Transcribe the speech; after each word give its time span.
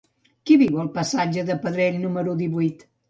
Qui 0.49 0.55
viu 0.61 0.79
al 0.83 0.89
passatge 0.95 1.43
de 1.51 1.59
Pedrell 1.67 2.01
número 2.07 2.35
divuit? 2.41 2.83